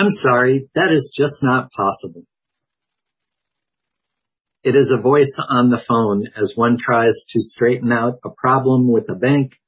I'm 0.00 0.10
sorry, 0.10 0.66
that 0.74 0.90
is 0.92 1.12
just 1.14 1.42
not 1.42 1.72
possible. 1.72 2.22
It 4.64 4.74
is 4.74 4.90
a 4.90 4.96
voice 4.96 5.38
on 5.46 5.68
the 5.68 5.76
phone 5.76 6.24
as 6.40 6.54
one 6.56 6.78
tries 6.78 7.26
to 7.28 7.40
straighten 7.40 7.92
out 7.92 8.14
a 8.24 8.30
problem 8.30 8.90
with 8.90 9.10
a 9.10 9.14
bank 9.14 9.58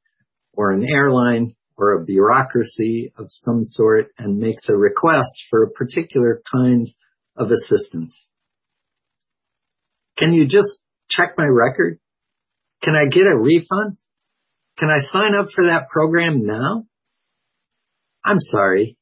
or 0.55 0.73
an 0.73 0.87
airline 0.89 1.55
or 1.77 1.93
a 1.93 2.05
bureaucracy 2.07 3.13
of 3.19 3.27
some 3.29 3.67
sort 3.67 4.07
and 4.17 4.39
makes 4.39 4.71
a 4.71 4.75
request 4.75 5.49
for 5.51 5.65
a 5.65 5.71
particular 5.71 6.41
kind 6.51 6.91
of 7.37 7.51
assistance. 7.51 8.27
Can 10.17 10.33
you 10.33 10.47
just 10.47 10.81
check 11.11 11.35
my 11.37 11.45
record? 11.45 11.99
Can 12.83 12.97
I 12.97 13.05
get 13.05 13.27
a 13.27 13.37
refund? 13.37 13.99
Can 14.79 14.89
I 14.89 15.01
sign 15.01 15.35
up 15.35 15.51
for 15.51 15.67
that 15.67 15.91
program 15.91 16.41
now? 16.41 16.87
I'm 18.25 18.41
sorry, 18.41 18.97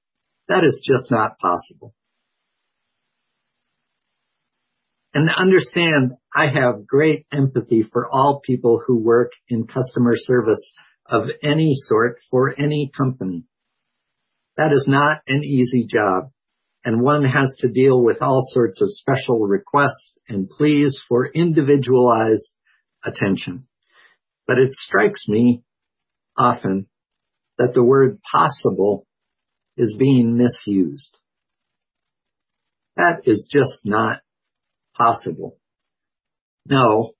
that 0.50 0.64
is 0.64 0.82
just 0.84 1.12
not 1.12 1.38
possible. 1.38 1.94
And 5.14 5.30
understand, 5.30 6.12
I 6.36 6.46
have 6.48 6.88
great 6.88 7.26
empathy 7.32 7.84
for 7.84 8.08
all 8.10 8.40
people 8.44 8.82
who 8.84 8.98
work 8.98 9.30
in 9.48 9.68
customer 9.68 10.16
service 10.16 10.74
of 11.06 11.28
any 11.42 11.74
sort 11.74 12.18
for 12.32 12.52
any 12.58 12.90
company. 12.96 13.44
That 14.56 14.72
is 14.72 14.88
not 14.88 15.18
an 15.28 15.44
easy 15.44 15.86
job, 15.86 16.30
and 16.84 17.00
one 17.00 17.24
has 17.24 17.56
to 17.60 17.68
deal 17.68 18.02
with 18.02 18.20
all 18.20 18.40
sorts 18.40 18.82
of 18.82 18.92
special 18.92 19.38
requests 19.38 20.18
and 20.28 20.50
pleas 20.50 21.00
for 21.08 21.26
individualized 21.26 22.56
attention. 23.04 23.68
But 24.48 24.58
it 24.58 24.74
strikes 24.74 25.28
me 25.28 25.62
often 26.36 26.86
that 27.56 27.72
the 27.72 27.84
word 27.84 28.18
possible 28.32 29.06
is 29.80 29.96
being 29.98 30.36
misused. 30.36 31.16
That 32.96 33.22
is 33.24 33.48
just 33.50 33.86
not 33.86 34.18
possible. 34.94 35.58
No, 36.68 37.12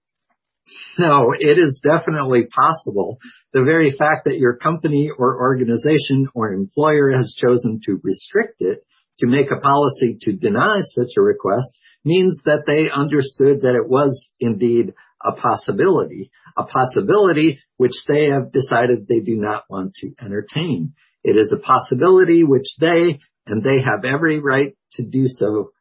no, 0.99 1.33
it 1.39 1.59
is 1.59 1.83
definitely 1.83 2.47
possible. 2.47 3.19
The 3.55 3.65
very 3.65 3.93
fact 3.93 4.27
that 4.27 4.39
your 4.39 4.57
company 4.57 5.11
or 5.17 5.41
organization 5.41 6.29
or 6.35 6.53
employer 6.53 7.13
has 7.17 7.35
chosen 7.35 7.81
to 7.87 8.01
restrict 8.03 8.57
it, 8.61 8.85
to 9.19 9.27
make 9.27 9.51
a 9.51 9.61
policy 9.61 10.19
to 10.23 10.33
deny 10.33 10.81
such 10.81 11.17
a 11.17 11.23
request, 11.23 11.79
means 12.05 12.43
that 12.45 12.65
they 12.67 12.91
understood 12.91 13.63
that 13.63 13.75
it 13.75 13.89
was 13.89 14.31
indeed 14.39 14.93
a 15.25 15.33
possibility, 15.33 16.31
a 16.57 16.65
possibility 16.65 17.61
which 17.79 18.05
they 18.07 18.27
have 18.27 18.53
decided 18.53 19.07
they 19.07 19.21
do 19.21 19.37
not 19.37 19.65
want 19.69 19.95
to 19.95 20.13
entertain. 20.23 20.95
It 21.23 21.37
is 21.37 21.53
a 21.53 21.59
possibility 21.59 22.45
which 22.45 22.77
they, 22.79 23.21
and 23.47 23.63
they 23.63 23.81
have 23.83 24.05
every 24.05 24.41
right 24.41 24.77
to 24.93 25.03
do 25.03 25.27
so, 25.27 25.73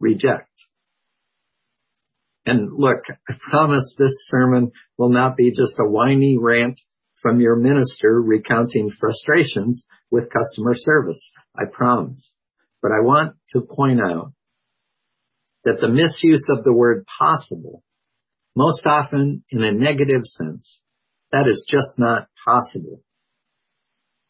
reject. 0.00 0.48
And 2.46 2.72
look, 2.72 3.04
I 3.28 3.34
promise 3.38 3.94
this 3.96 4.26
sermon 4.26 4.72
will 4.98 5.08
not 5.08 5.36
be 5.36 5.50
just 5.50 5.80
a 5.80 5.88
whiny 5.88 6.36
rant 6.38 6.78
from 7.14 7.40
your 7.40 7.56
minister 7.56 8.20
recounting 8.20 8.90
frustrations 8.90 9.86
with 10.10 10.30
customer 10.30 10.74
service. 10.74 11.32
I 11.56 11.64
promise. 11.72 12.34
But 12.82 12.92
I 12.92 13.00
want 13.00 13.36
to 13.50 13.62
point 13.62 14.00
out 14.00 14.32
that 15.64 15.80
the 15.80 15.88
misuse 15.88 16.50
of 16.50 16.64
the 16.64 16.72
word 16.72 17.06
possible, 17.18 17.82
most 18.54 18.86
often 18.86 19.42
in 19.48 19.64
a 19.64 19.72
negative 19.72 20.26
sense, 20.26 20.82
that 21.32 21.48
is 21.48 21.66
just 21.66 21.98
not 21.98 22.28
possible. 22.44 23.02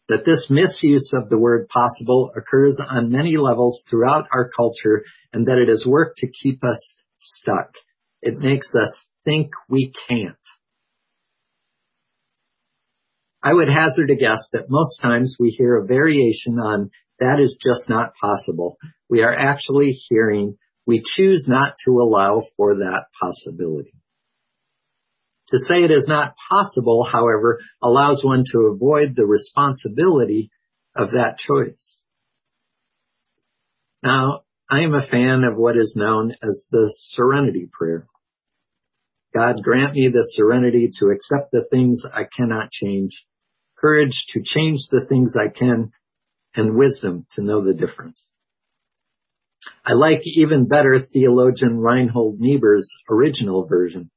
That 0.08 0.24
this 0.24 0.50
misuse 0.50 1.12
of 1.14 1.30
the 1.30 1.38
word 1.38 1.68
possible 1.68 2.32
occurs 2.36 2.78
on 2.80 3.10
many 3.10 3.36
levels 3.36 3.84
throughout 3.88 4.26
our 4.32 4.50
culture 4.50 5.04
and 5.32 5.46
that 5.46 5.58
it 5.58 5.68
has 5.68 5.86
worked 5.86 6.18
to 6.18 6.30
keep 6.30 6.62
us 6.62 6.96
stuck. 7.16 7.74
It 8.20 8.38
makes 8.38 8.74
us 8.76 9.08
think 9.24 9.50
we 9.68 9.92
can't. 10.08 10.36
I 13.42 13.52
would 13.52 13.68
hazard 13.68 14.10
a 14.10 14.16
guess 14.16 14.48
that 14.52 14.70
most 14.70 14.98
times 14.98 15.36
we 15.38 15.50
hear 15.50 15.76
a 15.76 15.86
variation 15.86 16.58
on 16.58 16.90
that 17.18 17.38
is 17.40 17.58
just 17.62 17.88
not 17.88 18.14
possible. 18.20 18.78
We 19.08 19.22
are 19.22 19.34
actually 19.34 19.92
hearing 19.92 20.56
we 20.86 21.02
choose 21.04 21.46
not 21.48 21.76
to 21.84 22.00
allow 22.00 22.42
for 22.56 22.76
that 22.76 23.04
possibility. 23.20 23.94
To 25.54 25.60
say 25.60 25.84
it 25.84 25.92
is 25.92 26.08
not 26.08 26.34
possible, 26.50 27.04
however, 27.04 27.60
allows 27.80 28.24
one 28.24 28.42
to 28.50 28.72
avoid 28.74 29.14
the 29.14 29.24
responsibility 29.24 30.50
of 30.96 31.12
that 31.12 31.38
choice. 31.38 32.02
Now, 34.02 34.40
I 34.68 34.80
am 34.80 34.96
a 34.96 35.00
fan 35.00 35.44
of 35.44 35.56
what 35.56 35.76
is 35.76 35.94
known 35.94 36.34
as 36.42 36.66
the 36.72 36.92
serenity 36.92 37.68
prayer. 37.72 38.08
God 39.32 39.62
grant 39.62 39.94
me 39.94 40.08
the 40.08 40.24
serenity 40.24 40.90
to 40.98 41.10
accept 41.10 41.52
the 41.52 41.64
things 41.70 42.02
I 42.04 42.24
cannot 42.24 42.72
change, 42.72 43.24
courage 43.78 44.26
to 44.30 44.42
change 44.42 44.88
the 44.90 45.06
things 45.06 45.36
I 45.36 45.56
can, 45.56 45.92
and 46.56 46.74
wisdom 46.74 47.26
to 47.36 47.42
know 47.44 47.62
the 47.62 47.74
difference. 47.74 48.26
I 49.86 49.92
like 49.92 50.22
even 50.24 50.66
better 50.66 50.98
theologian 50.98 51.78
Reinhold 51.78 52.40
Niebuhr's 52.40 52.92
original 53.08 53.68
version. 53.68 54.10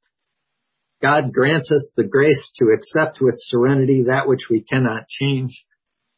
God 1.02 1.32
grants 1.32 1.72
us 1.72 1.94
the 1.96 2.04
grace 2.04 2.52
to 2.58 2.72
accept 2.76 3.22
with 3.22 3.36
serenity 3.38 4.04
that 4.04 4.28
which 4.28 4.50
we 4.50 4.62
cannot 4.64 5.08
change, 5.08 5.66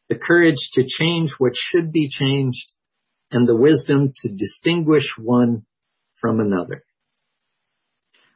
the 0.08 0.16
courage 0.16 0.72
to 0.74 0.86
change 0.88 1.34
what 1.34 1.56
should 1.56 1.92
be 1.92 2.10
changed, 2.10 2.74
and 3.32 3.48
the 3.48 3.56
wisdom 3.56 4.14
to 4.16 4.30
distinguish 4.30 5.18
one 5.18 5.66
from 6.16 6.40
another. 6.40 6.84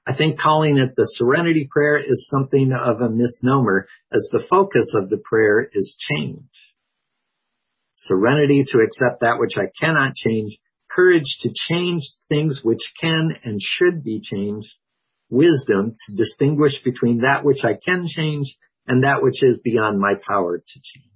I 0.06 0.14
think 0.14 0.38
calling 0.38 0.78
it 0.78 0.96
the 0.96 1.06
serenity 1.06 1.68
prayer 1.72 1.96
is 1.96 2.28
something 2.28 2.74
of 2.74 3.00
a 3.00 3.10
misnomer 3.10 3.88
as 4.12 4.30
the 4.32 4.40
focus 4.40 4.96
of 4.96 5.10
the 5.10 5.18
prayer 5.18 5.66
is 5.72 5.96
change. 5.98 6.50
Serenity 7.94 8.66
to 8.66 8.80
accept 8.80 9.22
that 9.22 9.40
which 9.40 9.54
I 9.56 9.72
cannot 9.80 10.16
change, 10.16 10.58
courage 10.90 11.40
to 11.42 11.54
change 11.54 12.04
things 12.28 12.64
which 12.64 12.92
can 13.00 13.40
and 13.44 13.62
should 13.62 14.04
be 14.04 14.20
changed, 14.20 14.74
wisdom 15.34 15.96
to 16.00 16.16
distinguish 16.16 16.84
between 16.84 17.22
that 17.22 17.44
which 17.44 17.66
I 17.66 17.74
can 17.74 18.08
change 18.08 18.56
and 18.88 19.04
that 19.04 19.22
which 19.22 19.42
is 19.42 19.58
beyond 19.64 20.00
my 20.00 20.14
power 20.28 20.60
to 20.60 20.80
change. 20.82 21.10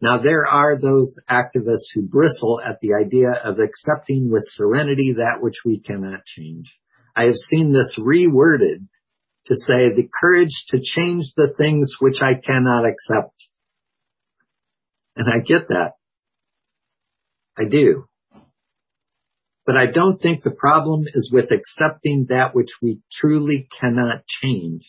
Now 0.00 0.18
there 0.18 0.46
are 0.46 0.78
those 0.78 1.18
activists 1.30 1.88
who 1.94 2.02
bristle 2.02 2.60
at 2.60 2.80
the 2.82 2.94
idea 2.94 3.30
of 3.30 3.58
accepting 3.58 4.30
with 4.30 4.44
serenity 4.44 5.14
that 5.14 5.38
which 5.40 5.64
we 5.64 5.80
cannot 5.80 6.26
change. 6.26 6.78
I 7.16 7.24
have 7.24 7.36
seen 7.36 7.72
this 7.72 7.96
reworded 7.96 8.86
to 9.46 9.54
say 9.54 9.94
the 9.94 10.08
courage 10.20 10.66
to 10.68 10.80
change 10.80 11.32
the 11.34 11.52
things 11.56 11.94
which 12.00 12.20
I 12.20 12.34
cannot 12.34 12.84
accept. 12.84 13.32
And 15.16 15.32
I 15.32 15.38
get 15.38 15.68
that. 15.68 15.92
I 17.56 17.68
do. 17.70 18.06
But 19.66 19.76
I 19.78 19.86
don't 19.86 20.18
think 20.18 20.42
the 20.42 20.50
problem 20.50 21.04
is 21.06 21.30
with 21.32 21.50
accepting 21.50 22.26
that 22.28 22.54
which 22.54 22.70
we 22.82 23.00
truly 23.10 23.66
cannot 23.80 24.26
change. 24.26 24.86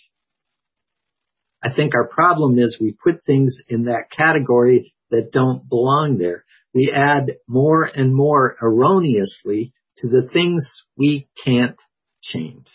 I 1.63 1.69
think 1.69 1.96
our 1.96 2.08
problem 2.08 2.59
is 2.59 2.78
we 2.80 2.91
put 3.03 3.25
things 3.25 3.62
in 3.69 3.85
that 3.85 4.12
category 4.12 4.94
that 5.12 5.31
don't 5.31 5.68
belong 5.69 6.18
there. 6.18 6.44
We 6.74 6.91
add 6.94 7.38
more 7.47 7.85
and 7.85 8.14
more 8.14 8.58
erroneously 8.62 9.74
to 10.00 10.09
the 10.09 10.28
things 10.28 10.84
we 10.97 11.30
can't 11.44 11.81
change. 12.22 12.68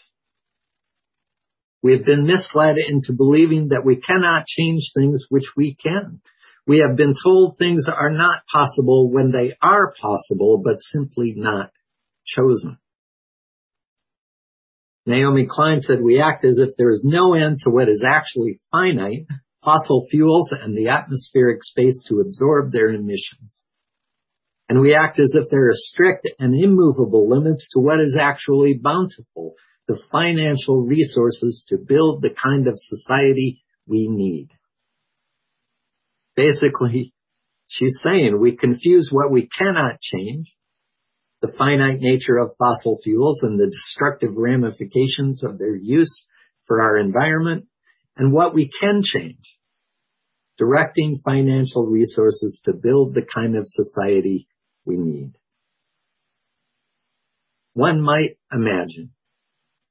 We 1.83 1.93
have 1.93 2.05
been 2.05 2.27
misled 2.27 2.77
into 2.78 3.12
believing 3.12 3.69
that 3.69 3.84
we 3.84 3.97
cannot 3.97 4.47
change 4.47 4.93
things 4.94 5.27
which 5.28 5.53
we 5.56 5.75
can. 5.75 6.21
We 6.66 6.78
have 6.78 6.97
been 6.97 7.15
told 7.15 7.56
things 7.56 7.87
are 7.89 8.10
not 8.10 8.43
possible 8.53 9.10
when 9.10 9.33
they 9.33 9.56
are 9.63 9.92
possible, 10.01 10.63
but 10.65 10.80
simply 10.80 11.34
not 11.36 11.71
chosen. 12.30 12.78
Naomi 15.06 15.47
Klein 15.48 15.80
said, 15.80 16.00
we 16.00 16.21
act 16.21 16.44
as 16.44 16.59
if 16.59 16.71
there 16.78 16.91
is 16.91 17.03
no 17.04 17.34
end 17.34 17.59
to 17.60 17.71
what 17.71 17.88
is 17.88 18.04
actually 18.06 18.60
finite, 18.71 19.27
fossil 19.65 20.06
fuels 20.10 20.53
and 20.53 20.77
the 20.77 20.88
atmospheric 20.88 21.65
space 21.65 22.04
to 22.09 22.21
absorb 22.21 22.71
their 22.71 22.91
emissions 22.91 23.62
and 24.71 24.80
we 24.80 24.94
act 24.94 25.18
as 25.18 25.34
if 25.34 25.50
there 25.50 25.66
are 25.66 25.74
strict 25.74 26.30
and 26.38 26.54
immovable 26.54 27.28
limits 27.28 27.71
to 27.71 27.80
what 27.80 28.00
is 28.00 28.16
actually 28.16 28.78
bountiful, 28.80 29.56
the 29.88 30.00
financial 30.12 30.86
resources 30.86 31.66
to 31.68 31.76
build 31.76 32.22
the 32.22 32.30
kind 32.30 32.68
of 32.68 32.74
society 32.76 33.65
we 33.88 34.06
need. 34.09 34.50
Basically, 36.36 37.12
she's 37.66 37.98
saying 38.00 38.38
we 38.38 38.56
confuse 38.56 39.10
what 39.10 39.33
we 39.33 39.48
cannot 39.48 40.00
change, 40.00 40.54
the 41.41 41.53
finite 41.57 42.01
nature 42.01 42.37
of 42.37 42.54
fossil 42.59 42.98
fuels 43.03 43.42
and 43.42 43.59
the 43.59 43.66
destructive 43.66 44.37
ramifications 44.37 45.42
of 45.42 45.59
their 45.59 45.75
use 45.75 46.27
for 46.66 46.83
our 46.83 46.98
environment, 46.98 47.66
and 48.16 48.33
what 48.33 48.54
we 48.54 48.71
can 48.81 49.03
change, 49.03 49.59
directing 50.59 51.16
financial 51.16 51.87
resources 51.87 52.60
to 52.65 52.72
build 52.72 53.15
the 53.15 53.22
kind 53.34 53.57
of 53.57 53.63
society 53.65 54.47
we 54.84 54.97
need. 54.97 55.33
One 57.72 58.03
might 58.03 58.36
imagine, 58.53 59.13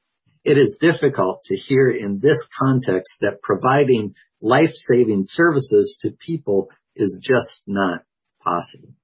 It 0.44 0.58
is 0.58 0.80
difficult 0.82 1.44
to 1.46 1.56
hear 1.56 1.88
in 1.88 2.20
this 2.20 2.48
context 2.48 3.20
that 3.22 3.44
providing 3.44 4.16
life-saving 4.42 5.22
services 5.26 6.00
to 6.02 6.18
people 6.20 6.72
is 6.96 7.22
just 7.22 7.62
not 7.68 8.04
possible. 8.44 8.96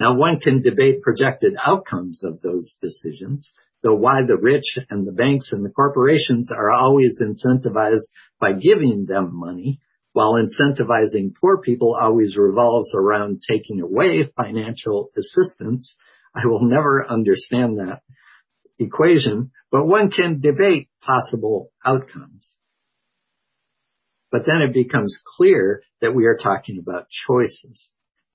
Now 0.00 0.16
one 0.16 0.40
can 0.40 0.60
debate 0.60 1.02
projected 1.02 1.54
outcomes 1.64 2.24
of 2.24 2.40
those 2.40 2.78
decisions, 2.82 3.54
though 3.82 3.94
why 3.94 4.22
the 4.26 4.36
rich 4.36 4.78
and 4.90 5.06
the 5.06 5.12
banks 5.12 5.52
and 5.52 5.64
the 5.64 5.70
corporations 5.70 6.50
are 6.52 6.70
always 6.70 7.20
incentivized 7.22 8.08
by 8.40 8.52
giving 8.52 9.06
them 9.06 9.30
money, 9.32 9.80
while 10.12 10.34
incentivizing 10.34 11.34
poor 11.40 11.58
people 11.58 11.96
always 12.00 12.36
revolves 12.36 12.94
around 12.94 13.42
taking 13.48 13.80
away 13.80 14.30
financial 14.36 15.10
assistance. 15.16 15.96
I 16.34 16.46
will 16.46 16.64
never 16.64 17.06
understand 17.06 17.78
that 17.78 18.02
equation, 18.78 19.50
but 19.70 19.86
one 19.86 20.10
can 20.10 20.40
debate 20.40 20.88
possible 21.00 21.70
outcomes. 21.84 22.54
But 24.30 24.46
then 24.46 24.62
it 24.62 24.72
becomes 24.72 25.20
clear 25.36 25.82
that 26.00 26.14
we 26.14 26.26
are 26.26 26.36
talking 26.36 26.78
about 26.78 27.10
choices. 27.10 27.91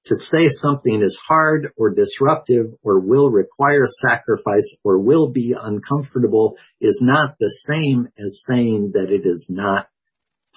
To 0.07 0.15
say 0.15 0.47
something 0.47 1.01
is 1.01 1.19
hard 1.27 1.73
or 1.75 1.89
disruptive 1.89 2.67
or 2.81 2.99
will 2.99 3.29
require 3.29 3.83
sacrifice 3.85 4.73
or 4.81 4.99
will 4.99 5.27
be 5.27 5.53
uncomfortable 5.59 6.57
is 6.79 7.01
not 7.03 7.35
the 7.39 7.49
same 7.49 8.07
as 8.17 8.45
saying 8.47 8.91
that 8.93 9.11
it 9.11 9.25
is 9.25 9.47
not 9.49 9.89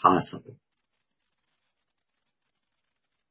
possible. 0.01 0.57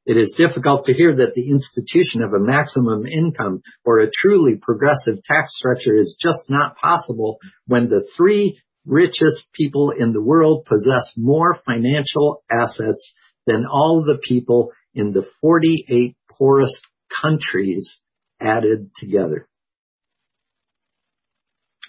It 0.06 0.18
is 0.18 0.36
difficult 0.38 0.86
to 0.86 0.94
hear 0.94 1.18
that 1.18 1.36
the 1.36 1.50
institution 1.50 2.22
of 2.22 2.34
a 2.34 2.40
maximum 2.40 3.06
income 3.06 3.62
or 3.86 4.00
a 4.00 4.12
truly 4.12 4.58
progressive 4.58 5.24
tax 5.24 5.56
structure 5.56 5.96
is 5.96 6.18
just 6.20 6.50
not 6.50 6.76
possible 6.76 7.38
when 7.66 7.88
the 7.88 8.06
three 8.18 8.60
richest 8.86 9.54
people 9.54 9.92
in 9.92 10.12
the 10.12 10.22
world 10.22 10.66
possess 10.66 11.14
more 11.16 11.60
financial 11.66 12.44
assets 12.52 13.14
than 13.46 13.66
all 13.66 14.04
the 14.04 14.18
people 14.18 14.72
in 14.94 15.12
the 15.12 15.28
48 15.42 16.16
poorest 16.38 16.88
countries 17.22 18.02
added 18.40 18.92
together. 18.96 19.48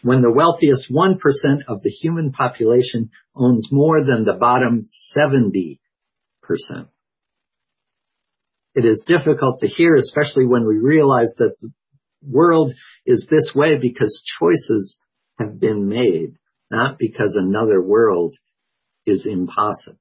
When 0.03 0.23
the 0.23 0.33
wealthiest 0.33 0.91
1% 0.91 1.19
of 1.69 1.83
the 1.83 1.91
human 1.91 2.33
population 2.33 3.11
owns 3.35 3.71
more 3.71 4.05
than 4.05 4.25
the 4.25 4.33
bottom 4.33 4.83
70%. 4.83 5.79
It 8.75 8.85
is 8.85 9.05
difficult 9.07 9.61
to 9.61 9.69
hear, 9.69 9.95
especially 9.95 10.47
when 10.47 10.67
we 10.67 10.77
realize 10.77 11.35
that 11.39 11.55
the 11.61 11.71
world 12.23 12.73
is 13.05 13.27
this 13.27 13.55
way 13.55 13.79
because 13.79 14.23
choices 14.25 14.99
have 15.39 15.59
been 15.59 15.89
made, 15.89 16.37
not 16.71 16.99
because 16.99 17.37
another 17.37 17.83
world 17.83 18.37
is 19.07 19.27
impossible. 19.27 19.99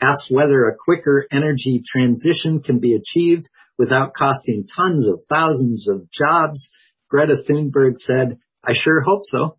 Ask 0.00 0.30
whether 0.30 0.68
a 0.68 0.76
quicker 0.76 1.26
energy 1.30 1.82
transition 1.84 2.62
can 2.62 2.78
be 2.78 2.94
achieved 2.94 3.48
without 3.76 4.14
costing 4.14 4.64
tons 4.64 5.08
of 5.08 5.20
thousands 5.28 5.88
of 5.88 6.10
jobs. 6.10 6.70
Greta 7.08 7.34
Thunberg 7.34 7.98
said, 7.98 8.38
I 8.64 8.74
sure 8.74 9.00
hope 9.00 9.22
so. 9.24 9.58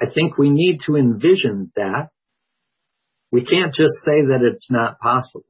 I 0.00 0.06
think 0.06 0.36
we 0.36 0.50
need 0.50 0.80
to 0.86 0.96
envision 0.96 1.72
that. 1.76 2.08
We 3.30 3.44
can't 3.44 3.74
just 3.74 3.96
say 4.02 4.22
that 4.28 4.40
it's 4.42 4.70
not 4.70 5.00
possible. 5.00 5.44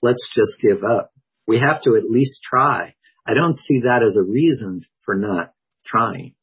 Let's 0.00 0.30
just 0.34 0.60
give 0.60 0.82
up. 0.84 1.10
We 1.46 1.58
have 1.58 1.82
to 1.82 1.96
at 1.96 2.10
least 2.10 2.42
try. 2.42 2.94
I 3.26 3.34
don't 3.34 3.56
see 3.56 3.80
that 3.80 4.02
as 4.02 4.16
a 4.16 4.22
reason 4.22 4.82
for 5.00 5.14
not 5.14 5.52
trying. 5.86 6.34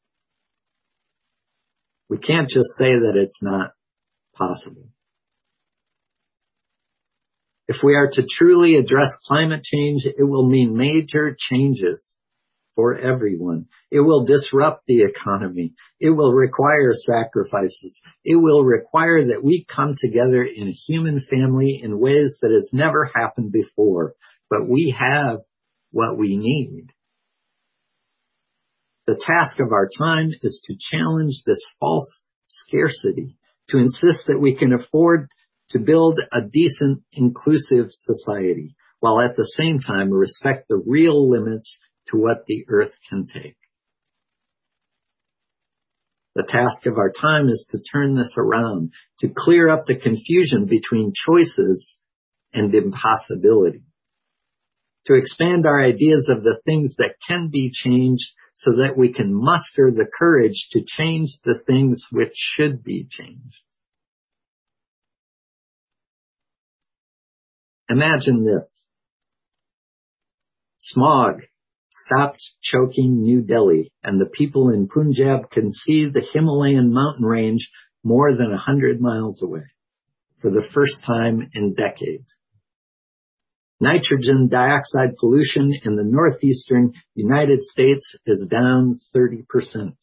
We 2.08 2.18
can't 2.18 2.48
just 2.48 2.76
say 2.76 2.92
that 2.92 3.14
it's 3.16 3.42
not 3.42 3.72
possible. 4.34 4.88
If 7.70 7.84
we 7.84 7.94
are 7.94 8.10
to 8.14 8.26
truly 8.28 8.74
address 8.74 9.14
climate 9.28 9.62
change, 9.62 10.04
it 10.04 10.24
will 10.24 10.44
mean 10.44 10.76
major 10.76 11.36
changes 11.38 12.16
for 12.74 12.98
everyone. 12.98 13.66
It 13.92 14.00
will 14.00 14.24
disrupt 14.24 14.86
the 14.88 15.02
economy. 15.02 15.74
It 16.00 16.10
will 16.10 16.32
require 16.32 16.90
sacrifices. 16.94 18.02
It 18.24 18.34
will 18.34 18.64
require 18.64 19.28
that 19.28 19.44
we 19.44 19.64
come 19.72 19.94
together 19.96 20.42
in 20.42 20.66
a 20.66 20.72
human 20.72 21.20
family 21.20 21.78
in 21.80 22.00
ways 22.00 22.40
that 22.42 22.50
has 22.50 22.70
never 22.72 23.08
happened 23.14 23.52
before. 23.52 24.14
But 24.50 24.68
we 24.68 24.92
have 24.98 25.38
what 25.92 26.18
we 26.18 26.38
need. 26.38 26.88
The 29.06 29.14
task 29.14 29.60
of 29.60 29.70
our 29.70 29.88
time 29.96 30.32
is 30.42 30.60
to 30.64 30.76
challenge 30.76 31.44
this 31.46 31.70
false 31.78 32.26
scarcity, 32.48 33.36
to 33.68 33.78
insist 33.78 34.26
that 34.26 34.40
we 34.40 34.56
can 34.56 34.72
afford 34.72 35.28
to 35.70 35.78
build 35.78 36.20
a 36.32 36.40
decent, 36.40 37.02
inclusive 37.12 37.88
society, 37.90 38.74
while 38.98 39.20
at 39.20 39.36
the 39.36 39.44
same 39.44 39.80
time 39.80 40.10
respect 40.10 40.68
the 40.68 40.82
real 40.86 41.30
limits 41.30 41.80
to 42.08 42.16
what 42.16 42.44
the 42.46 42.64
earth 42.68 42.96
can 43.08 43.26
take. 43.26 43.56
The 46.34 46.42
task 46.44 46.86
of 46.86 46.96
our 46.98 47.10
time 47.10 47.48
is 47.48 47.68
to 47.70 47.82
turn 47.82 48.14
this 48.14 48.36
around, 48.38 48.92
to 49.20 49.28
clear 49.28 49.68
up 49.68 49.86
the 49.86 49.96
confusion 49.96 50.66
between 50.66 51.12
choices 51.14 51.98
and 52.52 52.74
impossibility, 52.74 53.82
to 55.06 55.14
expand 55.14 55.66
our 55.66 55.82
ideas 55.82 56.30
of 56.30 56.42
the 56.42 56.60
things 56.64 56.96
that 56.96 57.16
can 57.26 57.48
be 57.48 57.70
changed 57.70 58.32
so 58.54 58.72
that 58.76 58.96
we 58.96 59.12
can 59.12 59.32
muster 59.32 59.90
the 59.90 60.06
courage 60.18 60.68
to 60.72 60.84
change 60.84 61.40
the 61.44 61.58
things 61.66 62.06
which 62.10 62.34
should 62.34 62.82
be 62.82 63.06
changed. 63.08 63.62
Imagine 67.90 68.44
this. 68.44 68.86
Smog 70.78 71.42
stopped 71.90 72.54
choking 72.62 73.22
New 73.22 73.42
Delhi 73.42 73.92
and 74.04 74.20
the 74.20 74.30
people 74.30 74.70
in 74.70 74.86
Punjab 74.86 75.50
can 75.50 75.72
see 75.72 76.08
the 76.08 76.24
Himalayan 76.32 76.92
mountain 76.92 77.24
range 77.24 77.68
more 78.04 78.32
than 78.32 78.52
a 78.52 78.58
hundred 78.58 79.00
miles 79.00 79.42
away 79.42 79.64
for 80.40 80.52
the 80.52 80.62
first 80.62 81.02
time 81.04 81.50
in 81.52 81.74
decades. 81.74 82.32
Nitrogen 83.80 84.46
dioxide 84.46 85.16
pollution 85.18 85.74
in 85.84 85.96
the 85.96 86.04
northeastern 86.04 86.92
United 87.16 87.64
States 87.64 88.14
is 88.24 88.48
down 88.48 88.94
30%. 89.16 89.96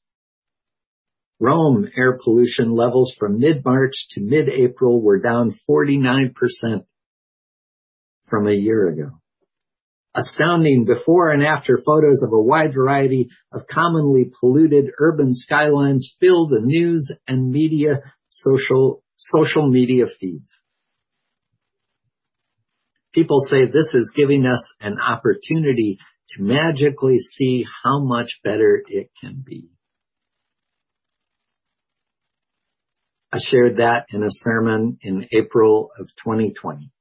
Rome 1.39 1.87
air 1.95 2.19
pollution 2.21 2.75
levels 2.75 3.15
from 3.17 3.39
mid-March 3.39 4.09
to 4.09 4.21
mid-April 4.21 5.01
were 5.01 5.19
down 5.19 5.51
49% 5.69 6.33
from 8.27 8.47
a 8.47 8.53
year 8.53 8.89
ago. 8.89 9.11
Astounding 10.15 10.85
before 10.85 11.29
and 11.31 11.43
after 11.43 11.77
photos 11.77 12.23
of 12.23 12.33
a 12.33 12.41
wide 12.41 12.73
variety 12.73 13.29
of 13.51 13.67
commonly 13.67 14.31
polluted 14.39 14.85
urban 14.99 15.33
skylines 15.33 16.15
fill 16.19 16.47
the 16.47 16.61
news 16.61 17.11
and 17.27 17.51
media 17.51 18.01
social, 18.29 19.03
social 19.15 19.69
media 19.69 20.05
feeds. 20.07 20.51
People 23.13 23.39
say 23.39 23.65
this 23.65 23.93
is 23.93 24.13
giving 24.15 24.45
us 24.45 24.73
an 24.79 24.97
opportunity 24.99 25.97
to 26.29 26.43
magically 26.43 27.19
see 27.19 27.65
how 27.83 28.03
much 28.03 28.39
better 28.43 28.81
it 28.87 29.09
can 29.21 29.43
be. 29.45 29.69
I 33.31 33.39
shared 33.39 33.77
that 33.77 34.07
in 34.11 34.23
a 34.23 34.29
sermon 34.29 34.97
in 35.01 35.27
April 35.31 35.89
of 35.99 36.07
2020. 36.23 36.91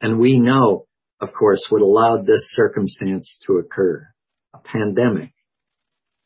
And 0.00 0.18
we 0.18 0.38
know, 0.38 0.86
of 1.20 1.32
course, 1.32 1.66
what 1.68 1.82
allowed 1.82 2.26
this 2.26 2.52
circumstance 2.52 3.38
to 3.46 3.58
occur. 3.58 4.08
A 4.54 4.58
pandemic 4.58 5.32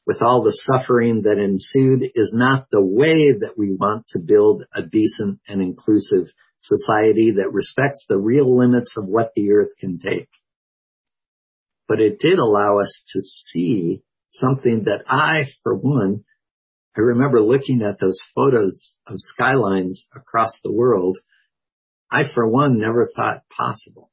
with 0.06 0.22
all 0.22 0.42
the 0.42 0.52
suffering 0.52 1.22
that 1.22 1.38
ensued 1.38 2.02
is 2.14 2.34
not 2.36 2.66
the 2.70 2.82
way 2.82 3.32
that 3.32 3.56
we 3.56 3.72
want 3.72 4.06
to 4.08 4.18
build 4.18 4.64
a 4.74 4.82
decent 4.82 5.40
and 5.48 5.62
inclusive 5.62 6.32
society 6.58 7.32
that 7.36 7.52
respects 7.52 8.06
the 8.08 8.18
real 8.18 8.58
limits 8.58 8.96
of 8.96 9.06
what 9.06 9.32
the 9.34 9.52
earth 9.52 9.70
can 9.78 9.98
take. 9.98 10.28
But 11.88 12.00
it 12.00 12.18
did 12.18 12.38
allow 12.38 12.78
us 12.80 13.04
to 13.12 13.20
see 13.20 14.02
something 14.28 14.84
that 14.84 15.02
I, 15.08 15.44
for 15.62 15.74
one, 15.74 16.24
I 16.96 17.00
remember 17.00 17.40
looking 17.40 17.82
at 17.82 17.98
those 17.98 18.18
photos 18.34 18.96
of 19.06 19.16
skylines 19.18 20.08
across 20.14 20.60
the 20.60 20.72
world. 20.72 21.18
I, 22.12 22.24
for 22.24 22.46
one, 22.46 22.78
never 22.78 23.06
thought 23.06 23.48
possible. 23.48 24.10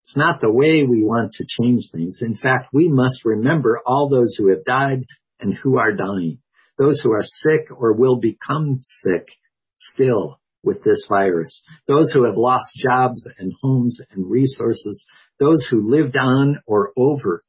It's 0.00 0.16
not 0.16 0.40
the 0.40 0.52
way 0.52 0.84
we 0.84 1.04
want 1.04 1.32
to 1.34 1.46
change 1.46 1.90
things. 1.90 2.22
In 2.22 2.34
fact, 2.34 2.70
we 2.72 2.88
must 2.88 3.24
remember 3.24 3.80
all 3.84 4.08
those 4.08 4.34
who 4.34 4.48
have 4.48 4.64
died 4.64 5.04
and 5.40 5.54
who 5.54 5.76
are 5.78 5.92
dying, 5.92 6.38
those 6.78 7.00
who 7.00 7.12
are 7.12 7.22
sick 7.22 7.68
or 7.70 7.92
will 7.92 8.16
become 8.16 8.80
sick 8.82 9.28
still 9.74 10.40
with 10.62 10.82
this 10.82 11.06
virus, 11.08 11.62
those 11.86 12.10
who 12.10 12.24
have 12.24 12.38
lost 12.38 12.76
jobs 12.76 13.30
and 13.38 13.52
homes 13.60 14.00
and 14.10 14.30
resources, 14.30 15.06
those 15.38 15.66
who 15.66 15.90
lived 15.90 16.16
on 16.16 16.60
or 16.66 16.92
over 16.96 17.44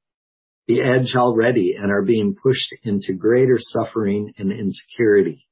the 0.68 0.82
edge 0.82 1.16
already 1.16 1.76
and 1.80 1.92
are 1.92 2.04
being 2.04 2.36
pushed 2.36 2.74
into 2.84 3.14
greater 3.14 3.58
suffering 3.58 4.34
and 4.38 4.52
insecurity. 4.52 5.45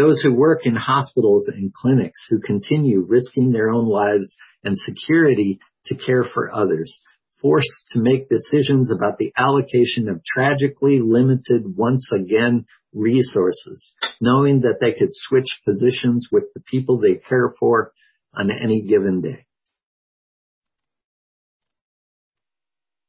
Those 0.00 0.22
who 0.22 0.32
work 0.32 0.64
in 0.64 0.76
hospitals 0.76 1.48
and 1.48 1.74
clinics 1.74 2.24
who 2.26 2.40
continue 2.40 3.04
risking 3.06 3.52
their 3.52 3.68
own 3.68 3.86
lives 3.86 4.38
and 4.64 4.78
security 4.78 5.60
to 5.84 5.94
care 5.94 6.24
for 6.24 6.50
others, 6.50 7.02
forced 7.36 7.88
to 7.88 8.00
make 8.00 8.30
decisions 8.30 8.90
about 8.90 9.18
the 9.18 9.30
allocation 9.36 10.08
of 10.08 10.24
tragically 10.24 11.00
limited 11.00 11.64
once 11.76 12.12
again 12.12 12.64
resources, 12.94 13.94
knowing 14.22 14.62
that 14.62 14.78
they 14.80 14.94
could 14.94 15.10
switch 15.12 15.60
positions 15.66 16.28
with 16.32 16.44
the 16.54 16.62
people 16.62 16.98
they 16.98 17.16
care 17.16 17.52
for 17.58 17.92
on 18.32 18.50
any 18.50 18.80
given 18.80 19.20
day. 19.20 19.44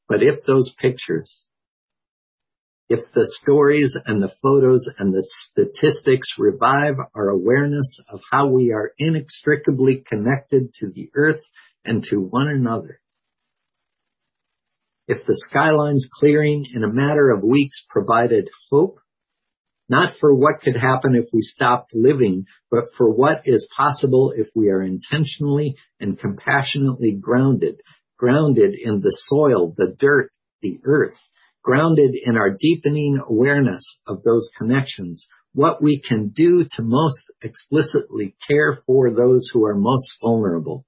But 0.09 0.23
if 0.23 0.43
those 0.45 0.73
pictures, 0.73 1.45
if 2.91 3.09
the 3.13 3.25
stories 3.25 3.97
and 4.05 4.21
the 4.21 4.35
photos 4.43 4.89
and 4.99 5.13
the 5.13 5.25
statistics 5.25 6.27
revive 6.37 6.95
our 7.15 7.29
awareness 7.29 8.01
of 8.11 8.19
how 8.29 8.47
we 8.47 8.73
are 8.73 8.91
inextricably 8.97 10.03
connected 10.05 10.73
to 10.73 10.89
the 10.89 11.09
earth 11.15 11.41
and 11.85 12.03
to 12.03 12.19
one 12.19 12.49
another, 12.49 12.99
if 15.07 15.25
the 15.25 15.37
skylines 15.37 16.09
clearing 16.11 16.65
in 16.75 16.83
a 16.83 16.91
matter 16.91 17.31
of 17.31 17.41
weeks 17.41 17.85
provided 17.87 18.49
hope, 18.69 18.99
not 19.87 20.17
for 20.19 20.35
what 20.35 20.59
could 20.61 20.75
happen 20.75 21.15
if 21.15 21.29
we 21.31 21.41
stopped 21.41 21.95
living, 21.95 22.43
but 22.69 22.83
for 22.97 23.09
what 23.09 23.43
is 23.45 23.69
possible 23.77 24.33
if 24.35 24.49
we 24.53 24.67
are 24.67 24.83
intentionally 24.83 25.77
and 26.01 26.19
compassionately 26.19 27.13
grounded 27.13 27.79
grounded 28.17 28.75
in 28.77 28.99
the 28.99 29.11
soil, 29.11 29.73
the 29.77 29.95
dirt, 29.97 30.29
the 30.61 30.79
earth, 30.83 31.19
grounded 31.63 32.15
in 32.15 32.37
our 32.37 32.49
deepening 32.49 33.19
awareness 33.27 33.99
of 34.07 34.23
those 34.23 34.49
connections, 34.57 35.27
what 35.53 35.81
we 35.81 36.01
can 36.01 36.29
do 36.29 36.65
to 36.75 36.81
most 36.81 37.31
explicitly 37.41 38.35
care 38.47 38.79
for 38.85 39.11
those 39.11 39.49
who 39.51 39.65
are 39.65 39.75
most 39.75 40.17
vulnerable. 40.21 40.85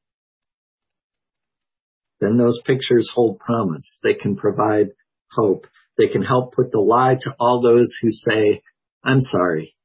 Then 2.20 2.38
those 2.38 2.62
pictures 2.62 3.12
hold 3.14 3.40
promise. 3.40 4.00
They 4.02 4.14
can 4.14 4.38
provide 4.38 4.88
hope. 5.30 5.68
They 5.98 6.08
can 6.08 6.24
help 6.24 6.54
put 6.54 6.72
the 6.72 6.80
lie 6.80 7.18
to 7.22 7.36
all 7.40 7.62
those 7.62 7.94
who 8.02 8.10
say, 8.10 8.62
I'm 9.04 9.22
sorry. 9.22 9.76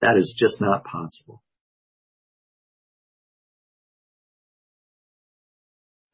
That 0.00 0.16
is 0.16 0.34
just 0.38 0.60
not 0.60 0.84
possible. 0.84 1.41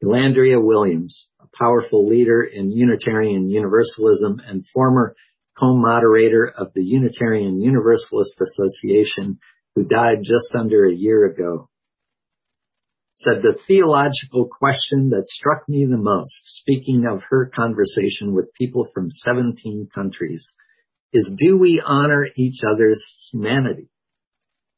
Elandria 0.02 0.62
Williams, 0.62 1.30
a 1.40 1.46
powerful 1.56 2.06
leader 2.06 2.42
in 2.42 2.70
Unitarian 2.70 3.50
Universalism 3.50 4.40
and 4.46 4.66
former 4.66 5.16
co-moderator 5.58 6.46
of 6.46 6.72
the 6.72 6.84
Unitarian 6.84 7.60
Universalist 7.60 8.40
Association, 8.40 9.40
who 9.74 9.84
died 9.84 10.18
just 10.22 10.54
under 10.54 10.84
a 10.84 10.94
year 10.94 11.26
ago, 11.26 11.68
said 13.12 13.42
the 13.42 13.58
theological 13.66 14.46
question 14.46 15.10
that 15.10 15.26
struck 15.26 15.68
me 15.68 15.84
the 15.84 15.96
most, 15.96 16.46
speaking 16.46 17.04
of 17.04 17.22
her 17.30 17.50
conversation 17.52 18.32
with 18.32 18.54
people 18.54 18.84
from 18.94 19.10
17 19.10 19.88
countries, 19.92 20.54
is 21.12 21.34
do 21.36 21.58
we 21.58 21.82
honor 21.84 22.28
each 22.36 22.60
other's 22.62 23.16
humanity? 23.32 23.88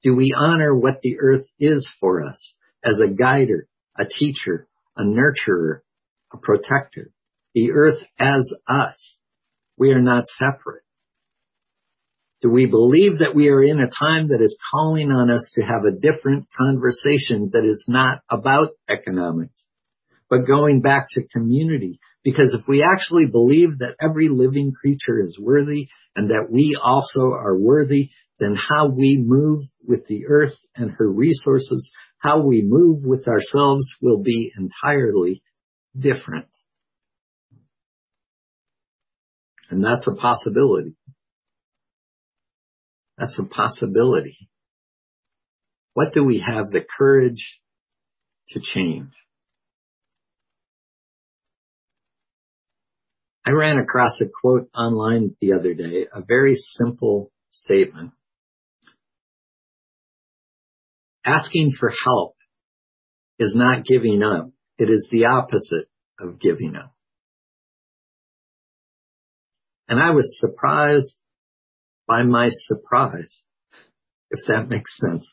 Do 0.02 0.14
we 0.14 0.34
honor 0.34 0.74
what 0.74 1.02
the 1.02 1.18
earth 1.20 1.44
is 1.58 1.92
for 2.00 2.24
us 2.26 2.56
as 2.82 3.00
a 3.00 3.12
guider, 3.12 3.68
a 3.98 4.06
teacher, 4.06 4.66
a 5.00 5.04
nurturer, 5.04 5.80
a 6.32 6.36
protector. 6.36 7.10
The 7.54 7.72
earth 7.72 8.00
as 8.18 8.54
us. 8.68 9.18
We 9.76 9.90
are 9.92 10.00
not 10.00 10.28
separate. 10.28 10.84
Do 12.42 12.50
we 12.50 12.66
believe 12.66 13.18
that 13.18 13.34
we 13.34 13.48
are 13.48 13.62
in 13.62 13.80
a 13.80 13.90
time 13.90 14.28
that 14.28 14.40
is 14.42 14.58
calling 14.70 15.10
on 15.10 15.30
us 15.30 15.52
to 15.54 15.62
have 15.62 15.84
a 15.84 15.98
different 15.98 16.48
conversation 16.56 17.50
that 17.52 17.66
is 17.66 17.86
not 17.88 18.20
about 18.30 18.70
economics, 18.88 19.66
but 20.28 20.46
going 20.46 20.80
back 20.80 21.06
to 21.10 21.28
community? 21.28 21.98
Because 22.22 22.54
if 22.54 22.68
we 22.68 22.82
actually 22.82 23.26
believe 23.26 23.78
that 23.78 23.96
every 24.00 24.28
living 24.28 24.72
creature 24.78 25.18
is 25.18 25.38
worthy 25.38 25.88
and 26.14 26.30
that 26.30 26.48
we 26.50 26.78
also 26.82 27.22
are 27.32 27.56
worthy, 27.56 28.10
then 28.38 28.56
how 28.56 28.88
we 28.88 29.22
move 29.22 29.64
with 29.86 30.06
the 30.06 30.26
earth 30.28 30.58
and 30.76 30.90
her 30.92 31.10
resources 31.10 31.92
how 32.20 32.40
we 32.40 32.62
move 32.62 33.04
with 33.04 33.26
ourselves 33.28 33.96
will 34.00 34.22
be 34.22 34.52
entirely 34.56 35.42
different. 35.98 36.46
And 39.70 39.82
that's 39.84 40.06
a 40.06 40.12
possibility. 40.12 40.96
That's 43.16 43.38
a 43.38 43.44
possibility. 43.44 44.50
What 45.94 46.12
do 46.12 46.22
we 46.22 46.44
have 46.46 46.68
the 46.68 46.84
courage 46.98 47.60
to 48.48 48.60
change? 48.60 49.12
I 53.46 53.52
ran 53.52 53.78
across 53.78 54.20
a 54.20 54.26
quote 54.26 54.68
online 54.74 55.36
the 55.40 55.54
other 55.54 55.72
day, 55.72 56.06
a 56.12 56.20
very 56.20 56.56
simple 56.56 57.32
statement 57.50 58.12
Asking 61.24 61.70
for 61.70 61.92
help 62.04 62.36
is 63.38 63.54
not 63.54 63.84
giving 63.84 64.22
up. 64.22 64.50
It 64.78 64.88
is 64.90 65.08
the 65.10 65.26
opposite 65.26 65.88
of 66.18 66.40
giving 66.40 66.76
up. 66.76 66.94
And 69.88 70.00
I 70.00 70.10
was 70.10 70.38
surprised 70.38 71.16
by 72.06 72.22
my 72.22 72.48
surprise, 72.50 73.32
if 74.30 74.46
that 74.46 74.68
makes 74.68 74.96
sense. 74.96 75.26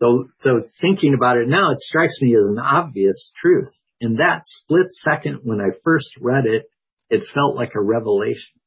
Though, 0.00 0.28
though 0.42 0.60
thinking 0.80 1.14
about 1.14 1.36
it 1.36 1.48
now, 1.48 1.72
it 1.72 1.80
strikes 1.80 2.22
me 2.22 2.34
as 2.34 2.48
an 2.48 2.58
obvious 2.58 3.32
truth. 3.36 3.82
In 4.00 4.16
that 4.16 4.48
split 4.48 4.90
second 4.92 5.40
when 5.42 5.60
I 5.60 5.76
first 5.84 6.12
read 6.18 6.46
it, 6.46 6.66
it 7.10 7.24
felt 7.24 7.56
like 7.56 7.74
a 7.74 7.82
revelation. 7.82 8.59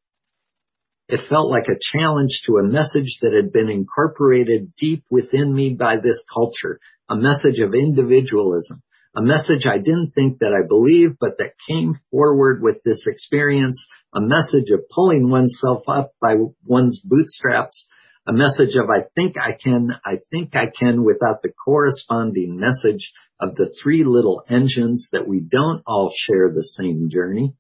It 1.10 1.20
felt 1.20 1.52
like 1.52 1.68
a 1.68 1.80
challenge 1.80 2.44
to 2.46 2.58
a 2.58 2.64
message 2.64 3.20
that 3.22 3.34
had 3.34 3.52
been 3.52 3.70
incorporated 3.70 4.74
deep 4.76 5.04
within 5.10 5.54
me 5.54 5.74
by 5.74 5.98
this 5.98 6.24
culture, 6.24 6.80
a 7.10 7.16
message 7.16 7.60
of 7.60 7.74
individualism, 7.74 8.82
a 9.16 9.22
message 9.22 9.66
I 9.66 9.80
didn't 9.80 10.12
think 10.12 10.40
that 10.40 10.54
I 10.54 10.66
believed, 10.66 11.18
but 11.20 11.38
that 11.40 11.60
came 11.68 11.96
forward 12.10 12.64
with 12.64 12.82
this 12.84 13.06
experience, 13.06 13.88
a 14.16 14.22
message 14.22 14.70
of 14.72 14.88
pulling 14.90 15.30
oneself 15.30 15.84
up 15.90 16.14
by 16.22 16.36
one's 16.64 17.02
bootstraps, 17.02 17.90
a 18.26 18.32
message 18.32 18.76
of 18.76 18.90
I 18.90 19.04
think 19.14 19.36
I 19.38 19.52
can, 19.52 19.92
I 20.06 20.20
think 20.32 20.56
I 20.56 20.68
can 20.68 21.04
without 21.04 21.42
the 21.42 21.52
corresponding 21.52 22.58
message 22.58 23.12
of 23.42 23.56
the 23.56 23.70
three 23.70 24.06
little 24.06 24.44
engines 24.50 25.10
that 25.12 25.28
we 25.28 25.42
don't 25.42 25.84
all 25.86 26.14
share 26.16 26.50
the 26.50 26.64
same 26.64 27.10
journey 27.12 27.56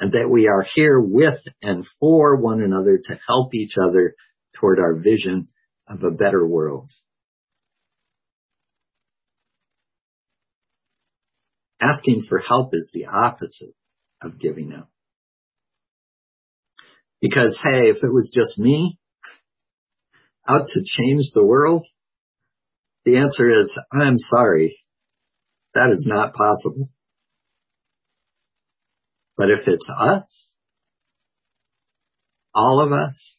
and 0.00 0.12
that 0.12 0.30
we 0.30 0.48
are 0.48 0.64
here 0.74 0.98
with 0.98 1.44
and 1.62 1.86
for 1.86 2.36
one 2.36 2.62
another 2.62 2.98
to 3.04 3.20
help 3.28 3.54
each 3.54 3.76
other 3.76 4.14
toward 4.54 4.80
our 4.80 4.94
vision 4.94 5.48
of 5.86 6.02
a 6.02 6.10
better 6.10 6.44
world. 6.44 6.90
Asking 11.80 12.22
for 12.22 12.38
help 12.38 12.74
is 12.74 12.90
the 12.94 13.06
opposite 13.06 13.74
of 14.22 14.38
giving 14.38 14.72
up. 14.72 14.90
Because 17.20 17.60
hey, 17.62 17.90
if 17.90 18.02
it 18.02 18.12
was 18.12 18.30
just 18.32 18.58
me 18.58 18.98
out 20.48 20.68
to 20.68 20.82
change 20.84 21.32
the 21.34 21.44
world, 21.44 21.86
the 23.04 23.18
answer 23.18 23.50
is, 23.50 23.78
I'm 23.92 24.18
sorry. 24.18 24.78
That 25.74 25.90
is 25.90 26.06
not 26.10 26.34
possible. 26.34 26.88
But 29.40 29.48
if 29.48 29.66
it's 29.66 29.88
us, 29.88 30.54
all 32.54 32.82
of 32.82 32.92
us, 32.92 33.38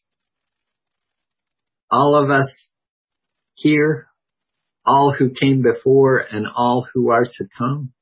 all 1.92 2.16
of 2.16 2.28
us 2.28 2.72
here, 3.54 4.08
all 4.84 5.14
who 5.16 5.30
came 5.30 5.62
before 5.62 6.18
and 6.18 6.48
all 6.52 6.84
who 6.92 7.12
are 7.12 7.22
to 7.22 7.46
come, 7.56 7.92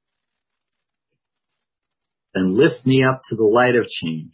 then 2.33 2.57
lift 2.57 2.87
me 2.87 3.05
up 3.05 3.21
to 3.25 3.37
the 3.37 3.45
light 3.45 3.77
of 3.77 3.87
change. 3.87 4.33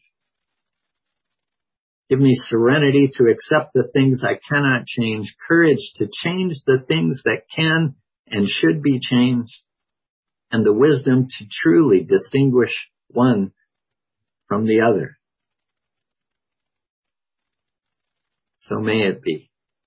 Give 2.08 2.20
me 2.20 2.36
serenity 2.36 3.10
to 3.14 3.24
accept 3.24 3.72
the 3.74 3.90
things 3.92 4.22
I 4.22 4.38
cannot 4.48 4.86
change, 4.86 5.34
courage 5.48 5.94
to 5.96 6.06
change 6.06 6.62
the 6.64 6.78
things 6.78 7.24
that 7.24 7.42
can 7.52 7.96
and 8.28 8.48
should 8.48 8.80
be 8.80 9.00
changed, 9.00 9.60
and 10.52 10.64
the 10.64 10.72
wisdom 10.72 11.26
to 11.26 11.46
truly 11.50 12.04
distinguish 12.04 12.88
one 13.08 13.52
from 14.48 14.66
the 14.66 14.80
other. 14.82 15.18
So 18.56 18.78
may 18.78 19.06
it 19.06 19.22
be. 19.22 19.50